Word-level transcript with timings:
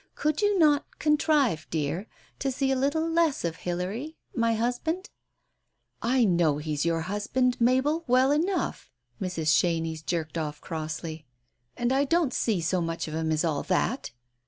Could 0.15 0.41
you 0.41 0.57
not 0.57 0.87
contrive, 0.97 1.67
dear, 1.69 2.07
to 2.39 2.51
see 2.51 2.71
a 2.71 2.75
little 2.75 3.07
less 3.07 3.45
of 3.45 3.57
Hilary— 3.57 4.17
my 4.45 4.55
husband?" 4.55 5.11
"I 6.17 6.25
know 6.25 6.57
he's 6.57 6.85
your 6.87 7.01
husband, 7.01 7.61
Mabel, 7.61 8.03
well 8.07 8.31
enough 8.31 8.89
I" 9.21 9.25
Mrs. 9.25 9.55
Chenies 9.55 10.01
jerked 10.03 10.39
out 10.39 10.59
crossly. 10.59 11.27
"And 11.77 11.93
I 11.93 12.05
don't 12.05 12.33
see 12.33 12.61
so 12.61 12.81
much 12.81 13.07
of 13.07 13.13
him 13.13 13.31
as 13.31 13.45
all 13.45 13.61
that 13.61 14.09